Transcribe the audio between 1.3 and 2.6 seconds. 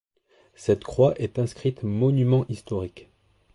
inscrite monument